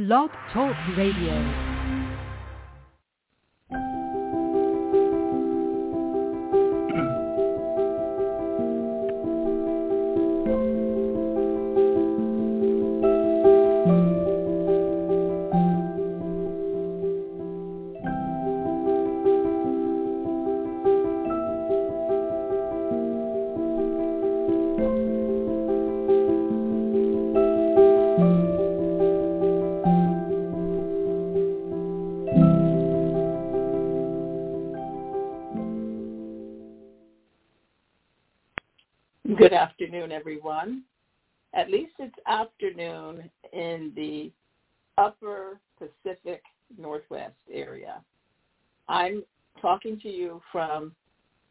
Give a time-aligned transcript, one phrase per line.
[0.00, 1.69] Blog Talk Radio.
[39.38, 40.82] Good afternoon, everyone.
[41.54, 44.32] At least it's afternoon in the
[44.98, 46.42] upper Pacific
[46.76, 48.02] Northwest area.
[48.88, 49.22] I'm
[49.60, 50.94] talking to you from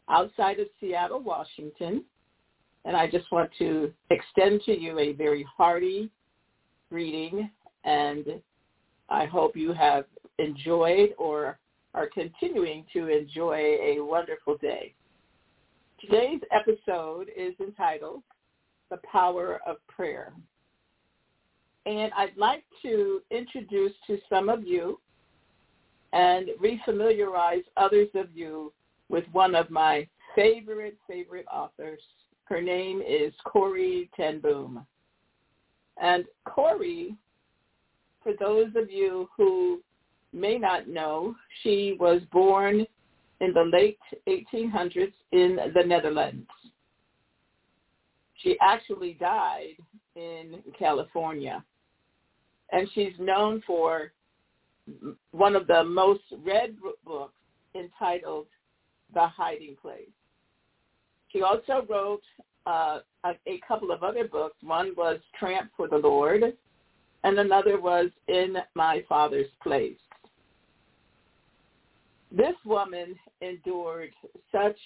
[0.09, 2.03] outside of Seattle, Washington,
[2.85, 6.09] and I just want to extend to you a very hearty
[6.89, 7.49] greeting,
[7.85, 8.41] and
[9.09, 10.05] I hope you have
[10.37, 11.59] enjoyed or
[11.93, 14.95] are continuing to enjoy a wonderful day.
[16.01, 18.23] Today's episode is entitled
[18.89, 20.31] The Power of Prayer.
[21.85, 24.99] And I'd like to introduce to some of you
[26.13, 28.71] and refamiliarize others of you
[29.09, 32.01] with one of my favorite, favorite authors.
[32.45, 34.85] Her name is Corrie ten Boom.
[36.01, 37.15] And Corrie,
[38.23, 39.81] for those of you who
[40.31, 42.85] may not know, she was born
[43.41, 46.47] in the late 1800s in the Netherlands.
[48.35, 49.75] She actually died
[50.15, 51.63] in California.
[52.71, 54.11] And she's known for
[55.31, 57.33] one of the most read books
[57.75, 58.47] entitled
[59.13, 60.09] The Hiding Place.
[61.31, 62.23] She also wrote
[62.65, 64.55] uh, a, a couple of other books.
[64.61, 66.43] One was Tramp for the Lord,
[67.23, 69.97] and another was In My Father's Place
[72.31, 74.11] this woman endured
[74.51, 74.77] such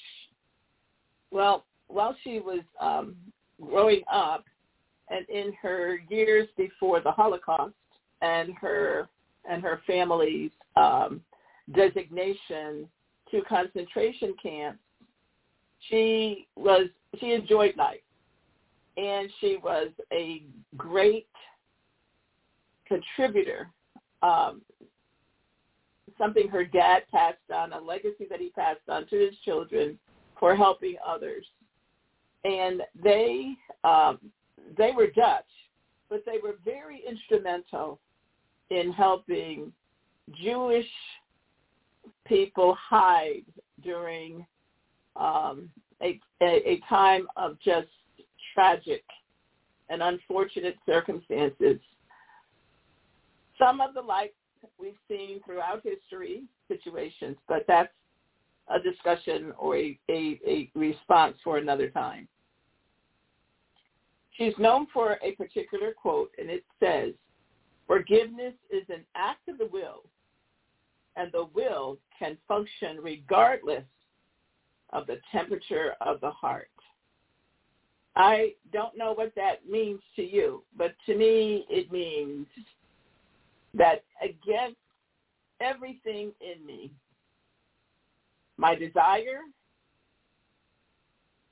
[1.32, 3.16] well while she was um,
[3.62, 4.46] growing up
[5.10, 7.74] and in her years before the Holocaust
[8.22, 9.10] and her
[9.50, 11.22] and her family's um,
[11.76, 12.88] designation
[13.30, 14.80] to concentration camps,
[15.90, 16.88] she was
[17.20, 18.00] she enjoyed life,
[18.96, 20.44] and she was a
[20.78, 21.28] great
[22.88, 23.70] contributor
[24.22, 24.62] um,
[26.18, 29.98] something her dad passed on, a legacy that he passed on to his children
[30.40, 31.46] for helping others.
[32.44, 33.54] And they
[33.84, 34.20] um,
[34.78, 35.46] they were Dutch,
[36.10, 38.00] but they were very instrumental
[38.70, 39.72] in helping
[40.42, 40.88] Jewish
[42.26, 43.46] people hide
[43.82, 44.46] during
[45.16, 45.70] um,
[46.02, 47.88] a, a, a time of just
[48.54, 49.04] tragic
[49.90, 51.80] and unfortunate circumstances.
[53.60, 54.34] Some of the like
[54.80, 57.92] we've seen throughout history situations, but that's
[58.70, 62.28] a discussion or a, a, a response for another time.
[64.32, 67.14] She's known for a particular quote, and it says,
[67.88, 70.04] forgiveness is an act of the will,
[71.16, 73.84] and the will can function regardless
[74.92, 76.70] of the temperature of the heart.
[78.16, 82.46] I don't know what that means to you, but to me it means
[83.74, 84.78] that against
[85.62, 86.92] everything in me,
[88.58, 89.42] my desire,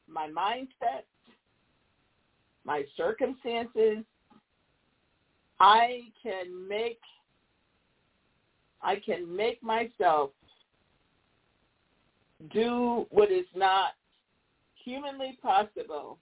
[0.08, 1.06] my mindset,
[2.64, 4.04] my circumstances,
[5.60, 7.00] I can make
[8.84, 10.32] I can make myself
[12.52, 13.92] do what is not
[14.84, 16.18] humanly possible.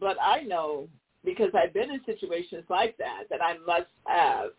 [0.00, 0.88] But I know
[1.24, 4.50] because I've been in situations like that that I must have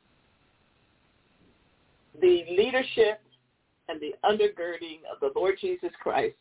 [2.19, 3.22] the leadership
[3.90, 6.35] and the undergirding of the Lord Jesus Christ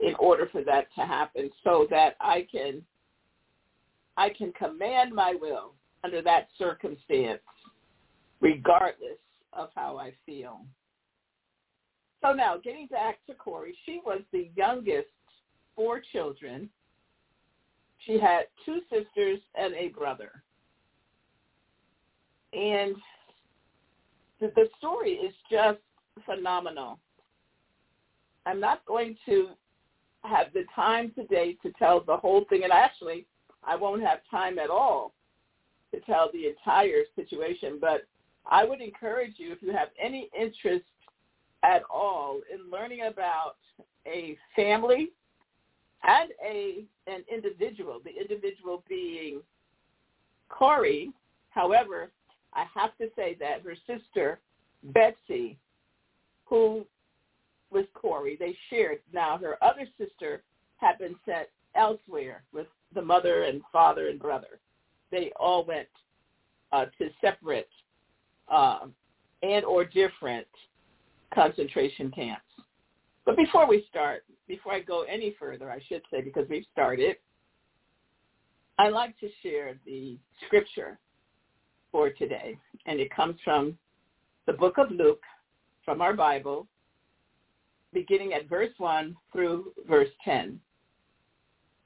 [0.00, 2.82] in order for that to happen so that I can
[4.16, 7.40] I can command my will under that circumstance
[8.40, 9.18] regardless
[9.52, 10.60] of how I feel.
[12.22, 15.08] So now getting back to Corrie, she was the youngest
[15.76, 16.68] four children
[18.08, 20.42] she had two sisters and a brother.
[22.54, 22.96] And
[24.40, 25.78] the, the story is just
[26.24, 26.98] phenomenal.
[28.46, 29.48] I'm not going to
[30.24, 33.26] have the time today to tell the whole thing, and actually,
[33.62, 35.12] I won't have time at all
[35.92, 38.06] to tell the entire situation, but
[38.50, 40.84] I would encourage you, if you have any interest
[41.62, 43.56] at all in learning about
[44.06, 45.10] a family
[46.04, 49.40] and a an individual, the individual being
[50.48, 51.12] Corrie.
[51.50, 52.10] However,
[52.54, 54.40] I have to say that her sister,
[54.82, 55.58] Betsie,
[56.44, 56.86] who
[57.70, 59.00] was Corrie, they shared.
[59.12, 60.42] Now her other sister
[60.76, 64.60] had been sent elsewhere with the mother and father and brother.
[65.10, 65.88] They all went
[66.72, 67.68] uh, to separate
[68.50, 68.86] uh,
[69.42, 70.46] and or different
[71.34, 72.42] concentration camps.
[73.24, 77.16] But before we start, before I go any further, I should say, because we've started,
[78.78, 80.98] I like to share the scripture
[81.92, 83.76] for today, and it comes from
[84.46, 85.22] the book of Luke,
[85.84, 86.66] from our Bible,
[87.92, 90.58] beginning at verse 1 through verse 10.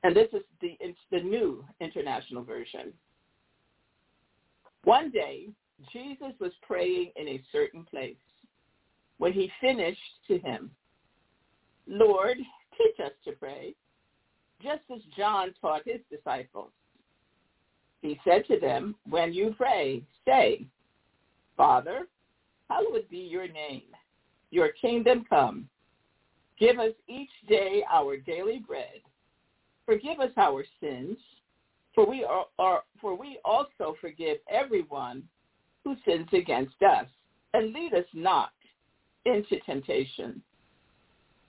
[0.05, 0.77] And this is the,
[1.11, 2.93] the new international version.
[4.85, 5.49] One day,
[5.93, 8.17] Jesus was praying in a certain place.
[9.19, 10.71] When he finished to him,
[11.87, 12.39] Lord,
[12.79, 13.75] teach us to pray,
[14.63, 16.71] just as John taught his disciples.
[18.01, 20.67] He said to them, when you pray, say,
[21.57, 22.09] Father,
[22.69, 23.83] hallowed be your name.
[24.51, 25.69] Your kingdom come.
[26.59, 29.01] Give us each day our daily bread.
[29.87, 31.17] Forgive us our sins,
[31.95, 35.23] for we are, are for we also forgive everyone
[35.85, 37.07] who sins against us,
[37.55, 38.53] and lead us not
[39.25, 40.41] into temptation.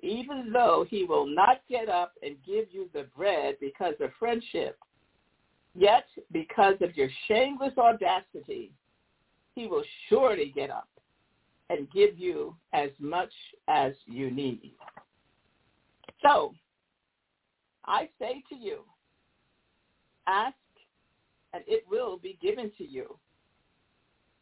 [0.00, 4.78] even though he will not get up and give you the bread because of friendship,
[5.74, 8.70] yet because of your shameless audacity,
[9.54, 10.88] he will surely get up
[11.70, 13.32] and give you as much
[13.66, 14.72] as you need.
[16.22, 16.54] So,
[17.84, 18.80] I say to you,
[20.26, 20.54] ask
[21.54, 23.18] and it will be given to you.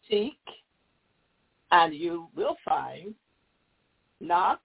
[0.08, 0.38] Seek
[1.70, 3.14] and you will find.
[4.20, 4.61] Knock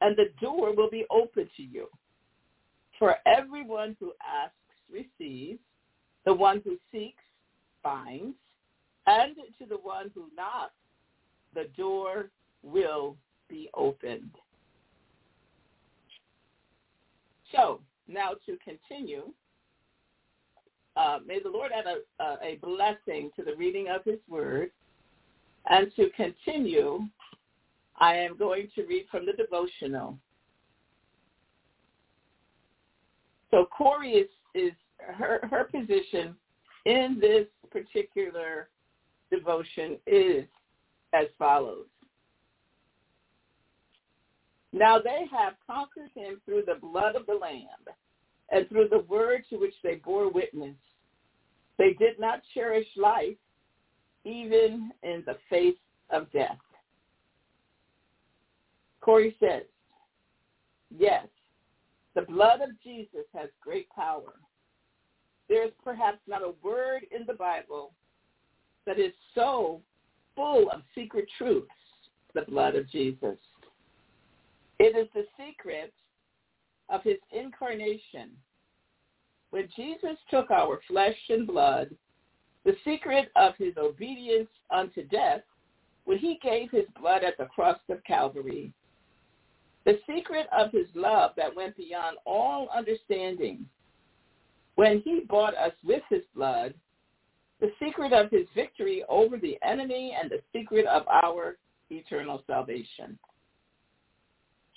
[0.00, 1.86] and the door will be open to you.
[2.98, 4.54] For everyone who asks
[4.90, 5.60] receives,
[6.26, 7.22] the one who seeks
[7.82, 8.36] finds,
[9.06, 10.74] and to the one who knocks,
[11.54, 12.30] the door
[12.62, 13.16] will
[13.48, 14.30] be opened.
[17.52, 19.32] So now to continue,
[20.96, 24.70] uh, may the Lord add a, a, a blessing to the reading of his word.
[25.68, 27.00] And to continue,
[28.00, 30.18] I am going to read from the devotional.
[33.50, 36.34] So Corrie is, is her, her position
[36.86, 38.68] in this particular
[39.30, 40.44] devotion is
[41.12, 41.86] as follows.
[44.72, 47.66] Now they have conquered him through the blood of the Lamb
[48.50, 50.76] and through the word to which they bore witness.
[51.76, 53.36] They did not cherish life
[54.24, 55.78] even in the face
[56.10, 56.58] of death.
[59.00, 59.62] Corrie says,
[60.96, 61.26] yes,
[62.14, 64.34] the blood of Jesus has great power.
[65.48, 67.92] There is perhaps not a word in the Bible
[68.86, 69.80] that is so
[70.36, 71.68] full of secret truths,
[72.34, 73.36] the blood of Jesus.
[74.78, 75.92] It is the secret
[76.88, 78.30] of his incarnation.
[79.50, 81.90] When Jesus took our flesh and blood,
[82.64, 85.42] the secret of his obedience unto death,
[86.04, 88.72] when he gave his blood at the cross of Calvary,
[89.84, 93.66] the secret of his love that went beyond all understanding,
[94.74, 96.74] when he bought us with his blood,
[97.60, 101.58] the secret of his victory over the enemy and the secret of our
[101.90, 103.18] eternal salvation.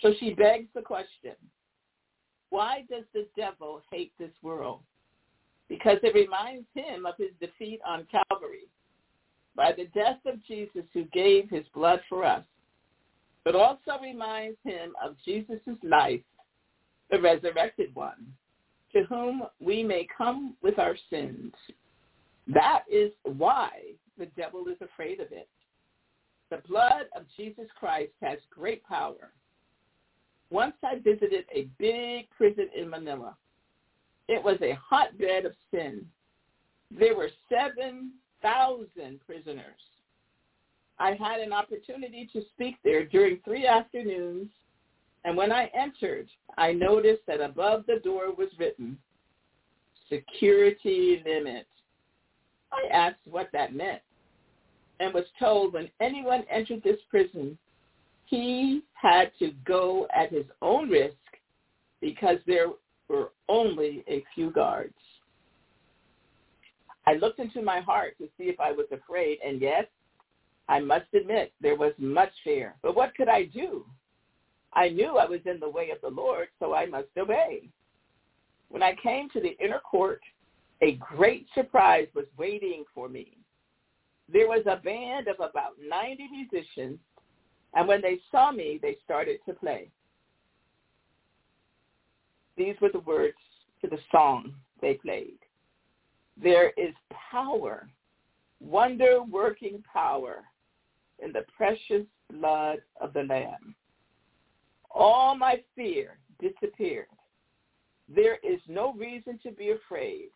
[0.01, 1.35] So she begs the question,
[2.49, 4.81] why does the devil hate this world?
[5.69, 8.67] Because it reminds him of his defeat on Calvary
[9.55, 12.43] by the death of Jesus who gave his blood for us,
[13.45, 16.21] but also reminds him of Jesus' life,
[17.11, 18.33] the resurrected one,
[18.93, 21.53] to whom we may come with our sins
[22.47, 23.69] that is why
[24.17, 25.47] the devil is afraid of it.
[26.49, 29.31] The blood of Jesus Christ has great power.
[30.49, 33.35] Once I visited a big prison in Manila.
[34.29, 36.05] It was a hotbed of sin.
[36.91, 39.65] There were 7,000 prisoners.
[41.03, 44.47] I had an opportunity to speak there during three afternoons,
[45.25, 48.97] and when I entered, I noticed that above the door was written,
[50.07, 51.67] security limit.
[52.71, 54.01] I asked what that meant.
[55.01, 57.57] and was told when anyone entered this prison,
[58.27, 61.17] he had to go at his own risk
[61.99, 62.67] because there
[63.09, 64.93] were only a few guards.
[67.05, 69.85] I looked into my heart to see if I was afraid, and yes,
[70.69, 72.75] I must admit there was much fear.
[72.81, 73.85] But what could I do?
[74.73, 77.69] I knew I was in the way of the Lord, so I must obey.
[78.69, 80.21] When I came to the inner court,
[80.81, 83.37] a great surprise was waiting for me.
[84.31, 86.97] There was a band of about 90 musicians,
[87.73, 89.89] and when they saw me, they started to play.
[92.57, 93.37] These were the words
[93.81, 95.39] to the song they played.
[96.41, 96.93] There is
[97.31, 97.89] power,
[98.59, 100.43] wonder-working power
[101.19, 103.75] in the precious blood of the Lamb.
[104.91, 107.07] All my fear disappeared.
[108.13, 110.29] There is no reason to be afraid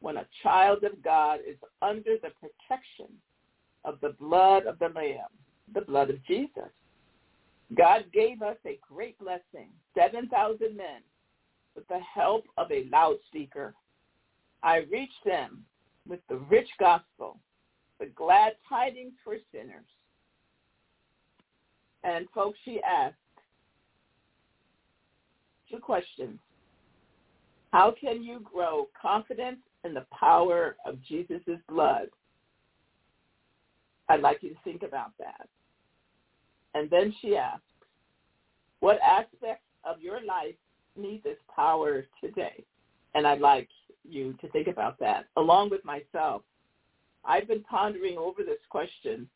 [0.00, 3.14] when a child of God is under the protection
[3.84, 5.28] of the blood of the Lamb,
[5.74, 6.70] the blood of Jesus.
[7.76, 11.02] God gave us a great blessing, 7,000 men,
[11.76, 13.74] with the help of a loudspeaker.
[14.62, 15.64] I reached them
[16.08, 17.38] with the rich gospel,
[18.00, 19.86] the glad tidings for sinners.
[22.04, 23.16] And folks, she asked
[25.70, 26.38] two questions.
[27.72, 32.08] How can you grow confidence in the power of Jesus' blood?
[34.08, 35.48] I'd like you to think about that.
[36.74, 37.62] And then she asked,
[38.80, 40.54] what aspects of your life
[40.96, 42.64] need this power today?
[43.14, 43.68] And I'd like
[44.08, 46.42] you to think about that along with myself.
[47.24, 49.28] I've been pondering over this question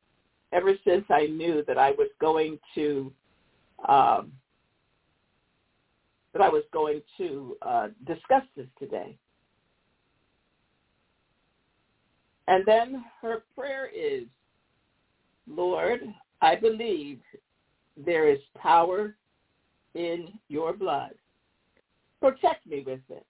[0.55, 3.13] ever since I knew that I was going to
[3.89, 4.33] um,
[6.33, 9.17] that I was going to uh, discuss this today.
[12.49, 14.25] And then her prayer is,
[15.49, 16.01] Lord,
[16.43, 17.21] I believe
[17.97, 19.17] there is power
[19.95, 21.13] in your blood.
[22.21, 23.27] Protect me with it.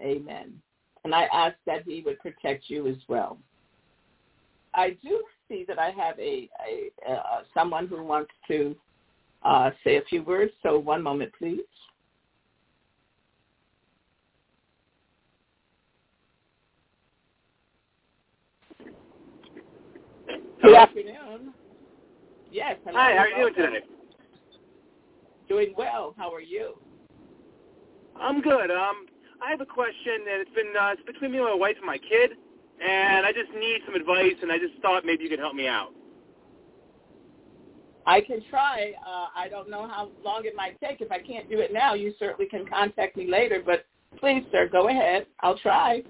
[0.00, 0.60] Amen.
[1.04, 3.38] And I ask that he would protect you as well.
[4.74, 8.74] I do see that I have a, a, a someone who wants to
[9.42, 10.52] uh, say a few words.
[10.62, 11.60] So one moment, please.
[20.62, 21.52] Good afternoon.
[22.50, 22.76] Yes.
[22.84, 22.98] Hello.
[22.98, 23.86] Hi, how are you doing today?
[25.48, 26.14] Doing well.
[26.16, 26.74] How are you?
[28.18, 28.70] I'm good.
[28.70, 29.06] Um,
[29.44, 31.86] I have a question, and it's been uh, it's between me and my wife and
[31.86, 32.32] my kid,
[32.80, 35.68] and I just need some advice, and I just thought maybe you could help me
[35.68, 35.90] out.
[38.06, 38.92] I can try.
[39.06, 41.00] Uh, I don't know how long it might take.
[41.00, 43.62] If I can't do it now, you certainly can contact me later.
[43.64, 43.86] But
[44.18, 45.26] please, sir, go ahead.
[45.40, 46.02] I'll try.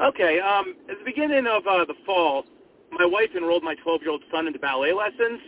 [0.00, 0.38] Okay.
[0.40, 2.44] Um, at the beginning of uh, the fall,
[2.92, 5.40] my wife enrolled my 12-year-old son into ballet lessons,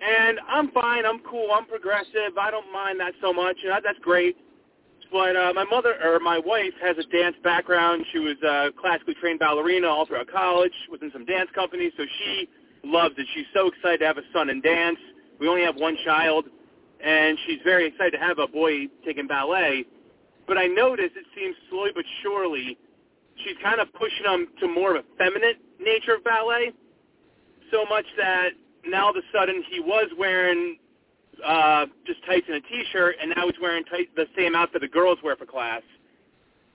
[0.00, 1.06] and I'm fine.
[1.06, 1.50] I'm cool.
[1.52, 2.36] I'm progressive.
[2.40, 3.56] I don't mind that so much.
[3.62, 4.36] You know, that's great.
[5.10, 8.04] But uh, my mother or my wife has a dance background.
[8.12, 12.04] She was a classically trained ballerina all throughout college, was in some dance companies, so
[12.18, 12.48] she
[12.84, 13.26] loves it.
[13.34, 14.98] She's so excited to have a son in dance.
[15.40, 16.46] We only have one child,
[17.02, 19.84] and she's very excited to have a boy taking ballet.
[20.46, 22.78] But I notice it seems slowly but surely
[23.44, 26.72] she's kind of pushing him to more of a feminine nature of ballet,
[27.72, 28.50] so much that
[28.86, 30.76] now all of a sudden he was wearing
[31.44, 34.88] uh, just tights and a t-shirt, and now he's wearing tight, the same outfit the
[34.88, 35.82] girls wear for class.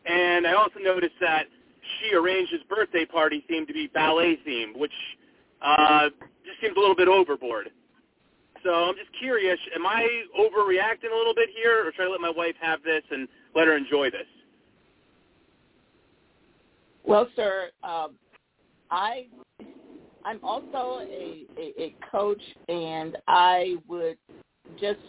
[0.05, 1.45] And I also noticed that
[1.99, 4.93] she arranged his birthday party theme to be ballet themed, which
[5.61, 6.09] uh,
[6.45, 7.69] just seems a little bit overboard.
[8.63, 10.07] So I'm just curious, am I
[10.39, 13.67] overreacting a little bit here, or should I let my wife have this and let
[13.67, 14.25] her enjoy this?
[17.03, 18.15] Well, sir, um,
[18.89, 19.27] I
[20.25, 24.17] I'm also a, a, a coach, and I would
[24.79, 24.99] just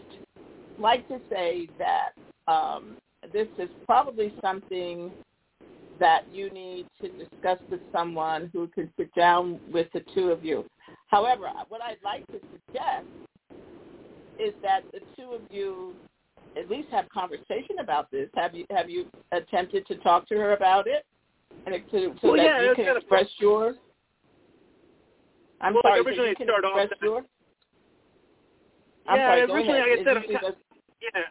[0.78, 2.10] like to say that
[2.50, 2.96] um,
[3.32, 5.10] this is probably something
[5.98, 10.44] that you need to discuss with someone who can sit down with the two of
[10.44, 10.64] you.
[11.08, 13.06] However, what I'd like to suggest
[14.38, 15.94] is that the two of you
[16.56, 18.28] at least have conversation about this.
[18.34, 21.04] Have you have you attempted to talk to her about it,
[21.66, 23.74] and to, so well, that yeah, you can express your.
[25.60, 26.00] I'm well, sorry.
[26.00, 26.90] Like originally, so it started off.
[27.02, 27.22] Your,
[29.08, 30.56] I'm yeah, sorry, originally, like I said, I'm kind,
[31.00, 31.22] yeah,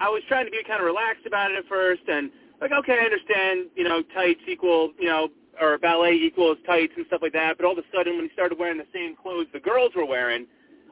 [0.00, 2.98] I was trying to be kind of relaxed about it at first, and like, okay,
[3.00, 5.28] I understand, you know, tights equal, you know,
[5.60, 7.56] or ballet equals tights and stuff like that.
[7.56, 10.06] But all of a sudden, when he started wearing the same clothes the girls were
[10.06, 10.46] wearing,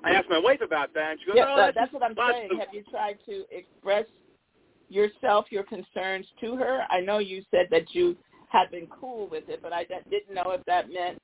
[0.05, 2.15] I asked my wife about that, and she goes, yeah, "Oh, that's, that's, what I'm
[2.17, 2.51] saying.
[2.59, 4.07] Have you tried to express
[4.89, 6.83] yourself, your concerns to her?
[6.91, 8.17] I know you said that you
[8.49, 11.21] had been cool with it, but I didn't know if that meant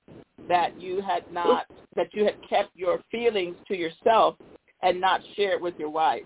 [0.48, 4.36] that you had not that you had kept your feelings to yourself
[4.82, 6.24] and not share it with your wife.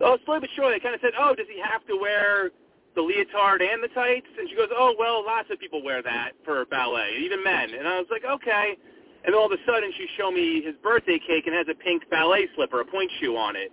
[0.00, 2.50] Oh, slowly but surely, they kind of said, "Oh, does he have to wear
[2.94, 6.32] the leotard and the tights?" And she goes, "Oh, well, lots of people wear that
[6.44, 8.76] for ballet, even men." And I was like, "Okay."
[9.24, 12.08] And all of a sudden, she showed me his birthday cake and has a pink
[12.08, 13.72] ballet slipper, a pointe shoe on it.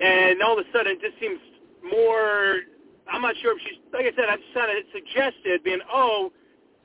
[0.00, 1.38] And all of a sudden, it just seems
[1.84, 2.60] more.
[3.06, 4.30] I'm not sure if she's like I said.
[4.30, 6.32] I just kind of suggested being, "Oh,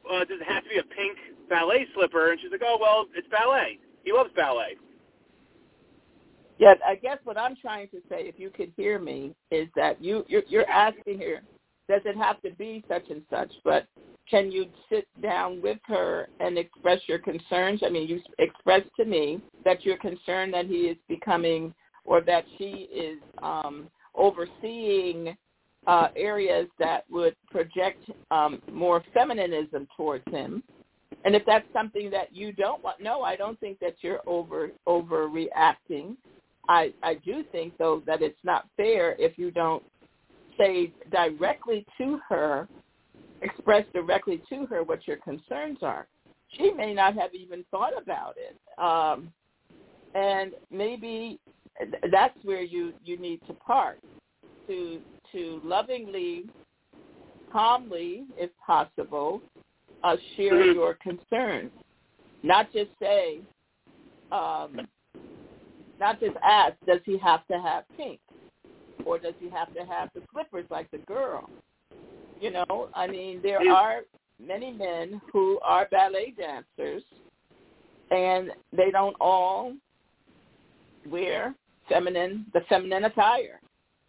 [0.09, 3.07] uh, does it have to be a pink ballet slipper?" And she's like, "Oh, well,
[3.15, 3.79] it's ballet.
[4.03, 4.75] He loves ballet."
[6.57, 10.01] Yeah, I guess what I'm trying to say, if you could hear me, is that
[10.01, 11.41] you you're, you're asking here,
[11.89, 13.51] does it have to be such and such?
[13.63, 13.87] But
[14.29, 17.81] can you sit down with her and express your concerns?
[17.85, 21.73] I mean, you expressed to me that you're concerned that he is becoming,
[22.05, 25.35] or that she is um, overseeing
[25.87, 30.63] uh, areas that would project um, more feminism towards him.
[31.25, 34.71] And if that's something that you don't want, no, I don't think that you're over
[34.87, 36.15] overreacting.
[36.67, 39.83] I, I do think, though, that it's not fair if you don't
[40.57, 42.67] say directly to her,
[43.41, 46.07] express directly to her what your concerns are.
[46.57, 48.57] She may not have even thought about it.
[48.81, 49.31] Um,
[50.13, 51.39] and maybe
[52.11, 53.99] that's where you, you need to part,
[54.67, 54.99] to,
[55.33, 56.45] to lovingly,
[57.51, 59.41] calmly, if possible,
[60.03, 60.75] uh, share mm-hmm.
[60.75, 61.71] your concerns.
[62.43, 63.39] Not just say,
[64.31, 64.87] um,
[65.99, 68.19] not just ask, does he have to have pink?
[69.05, 71.49] Or does he have to have the slippers like the girl?
[72.39, 74.01] You know, I mean, there are
[74.45, 77.03] many men who are ballet dancers,
[78.11, 79.73] and they don't all
[81.09, 81.55] wear
[81.87, 83.59] feminine, the feminine attire,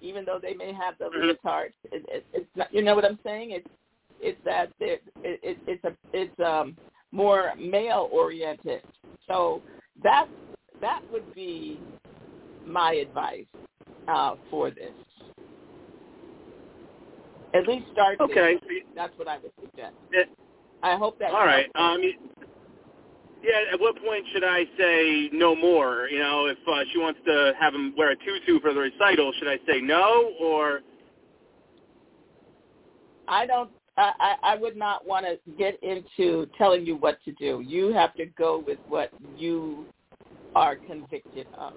[0.00, 1.48] even though they may have the mm-hmm.
[1.48, 1.72] leotards.
[1.92, 3.50] It, it, it's not, you know what I'm saying?
[3.52, 3.68] It's
[4.18, 6.76] it's that it, it, it's a it's um
[7.12, 8.82] more male oriented.
[9.26, 9.62] So
[10.02, 10.30] that's
[10.80, 11.80] that would be
[12.66, 13.46] my advice
[14.08, 14.92] uh, for this.
[17.54, 18.20] At least start.
[18.20, 18.58] Okay.
[18.62, 18.78] There.
[18.94, 19.94] That's what I would suggest.
[20.12, 20.24] Yeah.
[20.82, 21.30] I hope that.
[21.30, 21.66] All right.
[21.74, 22.00] Um,
[23.42, 23.72] yeah.
[23.72, 26.08] At what point should I say no more?
[26.10, 29.32] You know, if uh, she wants to have him wear a tutu for the recital,
[29.38, 30.80] should I say no or?
[33.28, 33.70] I don't.
[33.98, 37.64] I, I would not want to get into telling you what to do.
[37.66, 39.86] You have to go with what you
[40.56, 41.74] are convicted of.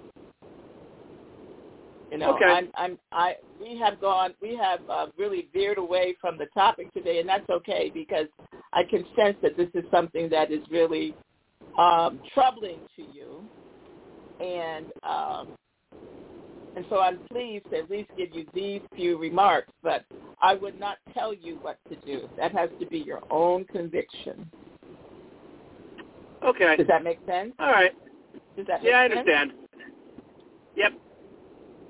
[2.12, 2.46] You know, okay.
[2.46, 6.92] I'm, I'm, I, we have gone, we have uh, really veered away from the topic
[6.94, 8.26] today, and that's okay because
[8.74, 11.14] I can sense that this is something that is really
[11.78, 13.44] um, troubling to you,
[14.40, 15.50] and um,
[16.76, 19.74] and so I'm pleased to at least give you these few remarks.
[19.84, 20.06] But
[20.42, 22.30] I would not tell you what to do.
[22.38, 24.50] That has to be your own conviction.
[26.44, 26.76] Okay.
[26.78, 27.54] Does that make sense?
[27.60, 27.92] All right.
[28.60, 29.54] Does that yeah, I understand.
[30.76, 30.92] Yep.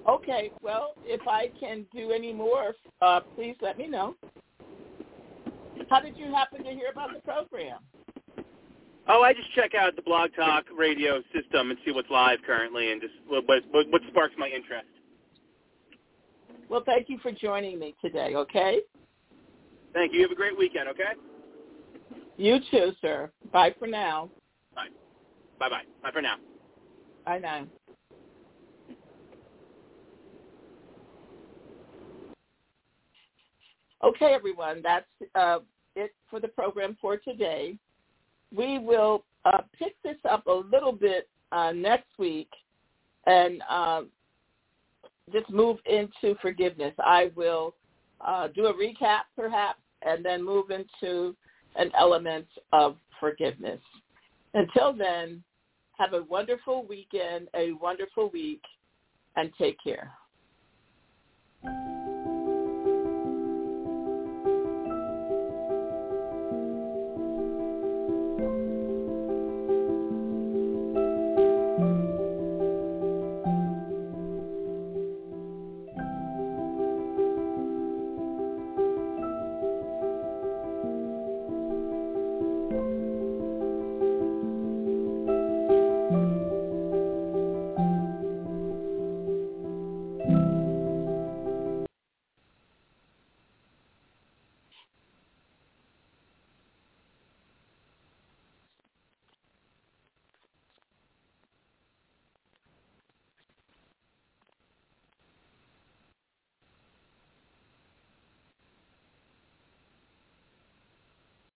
[0.07, 0.51] Okay.
[0.61, 4.13] Well, if I can do any more, uh, please let me know.
[5.89, 7.79] How did you happen to hear about the program?
[9.07, 12.91] Oh, I just check out the Blog Talk radio system and see what's live currently,
[12.91, 14.85] and just what what, what sparks my interest.
[16.69, 18.35] Well, thank you for joining me today.
[18.35, 18.81] Okay.
[19.95, 20.19] Thank you.
[20.19, 20.87] You have a great weekend.
[20.89, 21.17] Okay.
[22.37, 23.31] You too, sir.
[23.51, 24.29] Bye for now.
[24.75, 24.89] Bye.
[25.57, 25.69] Bye.
[25.69, 25.81] Bye.
[26.03, 26.35] Bye for now.
[27.29, 27.67] I know.
[34.03, 35.59] Okay, everyone, that's uh,
[35.95, 37.77] it for the program for today.
[38.55, 42.49] We will uh, pick this up a little bit uh, next week
[43.27, 44.01] and uh,
[45.31, 46.95] just move into forgiveness.
[46.97, 47.75] I will
[48.21, 51.35] uh, do a recap, perhaps, and then move into
[51.75, 53.81] an element of forgiveness.
[54.55, 55.43] Until then,
[55.99, 58.63] have a wonderful weekend, a wonderful week,
[59.35, 60.11] and take care.